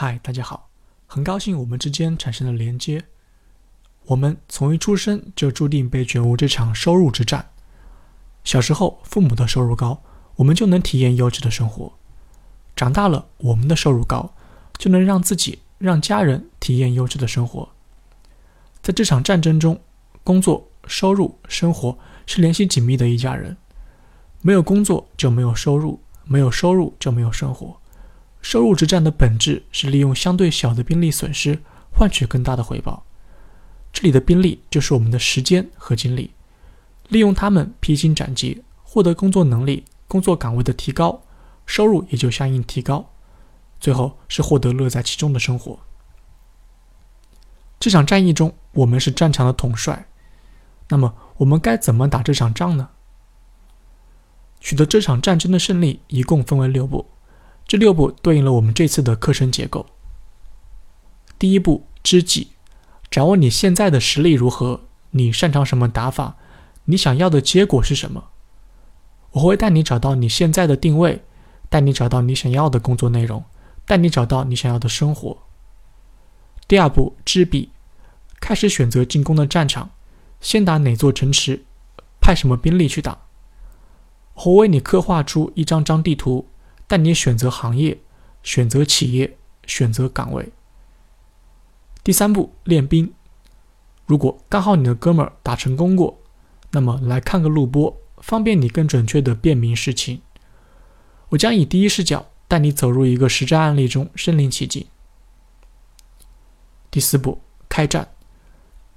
[0.00, 0.70] 嗨，大家好，
[1.08, 3.02] 很高兴我们之间产生了连接。
[4.04, 7.50] 我们从一出生就注定被卷入这场收入之战。
[8.44, 10.00] 小时候，父母的收入高，
[10.36, 11.94] 我们就能体验优质的生活；
[12.76, 14.32] 长大了，我们的收入高，
[14.78, 17.68] 就能让自己、让家人体验优质的生活。
[18.80, 19.80] 在这场战争中，
[20.22, 23.56] 工作、收入、生活是联系紧密的一家人。
[24.42, 27.77] 没有工作就没有收入，没有收入就没有生活。
[28.48, 31.60] 收入之战的本质是利用相对小的兵力损失
[31.92, 33.04] 换取更大的回报。
[33.92, 36.30] 这里的兵力就是我们的时间和精力，
[37.08, 41.20] 利用他们披荆斩棘，获得工作能力、工作岗位的提高，
[41.66, 43.10] 收入也就相应提高。
[43.78, 45.80] 最后是获得乐在其中的生活。
[47.78, 50.08] 这场战役中，我们是战场的统帅。
[50.88, 52.88] 那么，我们该怎么打这场仗呢？
[54.58, 57.10] 取得这场战争的胜利，一共分为六步。
[57.68, 59.84] 这六步对应了我们这次的课程结构。
[61.38, 62.52] 第一步，知己，
[63.10, 66.36] 掌握你现在的实力如何，你擅长什么打法，
[66.86, 68.30] 你想要的结果是什么。
[69.32, 71.22] 我会带你找到你现在的定位，
[71.68, 73.44] 带你找到你想要的工作内容，
[73.84, 75.36] 带你找到你想要的生活。
[76.66, 77.68] 第二步，知彼，
[78.40, 79.90] 开始选择进攻的战场，
[80.40, 81.64] 先打哪座城池，
[82.18, 83.18] 派什么兵力去打。
[84.36, 86.46] 我为你刻画出一张张地图。
[86.88, 88.00] 带你选择行业，
[88.42, 89.36] 选择企业，
[89.66, 90.48] 选择岗位。
[92.02, 93.12] 第三步，练兵。
[94.06, 96.18] 如果刚好你的哥们儿打成功过，
[96.70, 100.22] 那么来看个录播，方便你更准确的辨明事情。
[101.28, 104.86] 我将以第一视角带你走入一个实战案例中，身临其境。
[106.90, 108.08] 第四步，开战。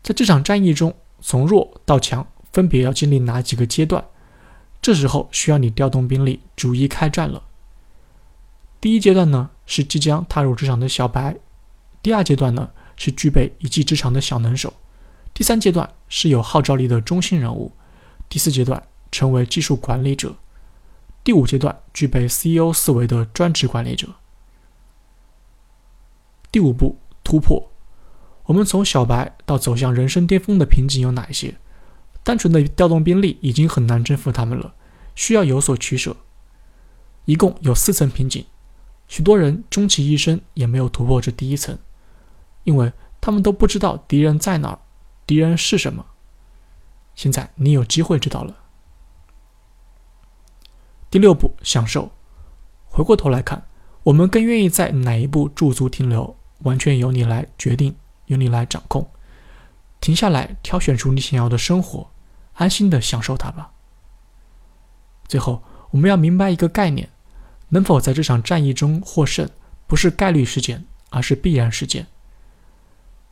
[0.02, 4.06] 在这场战役中，从弱到强，分别要经历哪几个阶段？
[4.82, 7.44] 这时候需要你调动兵力，逐一开战了。
[8.82, 11.38] 第一阶段呢是即将踏入职场的小白，
[12.02, 14.74] 第二阶段呢是具备一技之长的小能手，
[15.36, 17.72] 第三阶段是有号召力的中心人物，
[18.28, 18.82] 第四阶段
[19.12, 20.36] 成为技术管理者，
[21.24, 24.08] 第五阶段具备 CEO 思维的专职管理者。
[26.52, 27.72] 第五步突破，
[28.46, 31.56] 我们从小白到走向人生巅峰的瓶颈有哪一些？
[32.24, 34.74] 单纯的调动兵力已经很难征服他们了，
[35.14, 36.18] 需要有所取舍。
[37.26, 38.44] 一共有四层瓶颈。
[39.12, 41.78] 许多人终其一生也没有突破这第一层，
[42.64, 44.80] 因为他们都不知道敌人在哪儿，
[45.28, 46.06] 敌人是什么。
[47.14, 48.56] 现在你有机会知道了。
[51.10, 52.10] 第六步，享受。
[52.86, 53.68] 回过头来看，
[54.04, 57.94] 我们更愿意在哪一步驻足停留，完全由你来决定，
[58.28, 59.12] 由你来掌控。
[60.00, 62.10] 停下来，挑选出你想要的生活，
[62.54, 63.74] 安心的享受它吧。
[65.28, 67.10] 最后，我们要明白一个概念。
[67.74, 69.50] 能否在这场战役中获胜，
[69.88, 72.08] 不是概率事件，而是必然事件。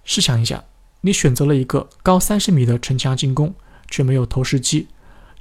[0.04, 0.64] 试想一下，
[1.02, 3.54] 你选择了一个高三十米的城墙进攻，
[3.90, 4.88] 却没有投石机，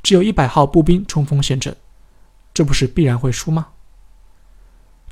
[0.03, 1.77] 只有一百号步兵冲锋陷阵，
[2.53, 3.69] 这不是必然会输吗？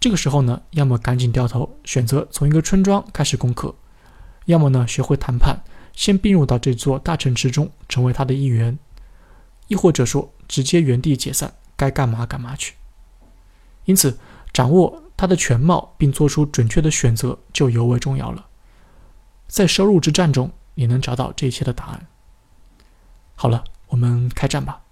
[0.00, 3.74] 这个时候呢，要么赶紧掉头，选择从一个村庄开始攻克；
[4.46, 8.76] 要么呢，学会谈判，先并入到这座大城池中，成为他的一员；
[9.68, 12.74] 亦或者说，直接原地解散，该干嘛干嘛去。
[13.86, 14.18] 因此，
[14.52, 18.46] 掌握它的全貌并做出准确的选择就尤为重要了。
[19.48, 22.06] 在收入之战中，你能找到这一切的答案。
[23.34, 24.82] 好了，我们开战吧。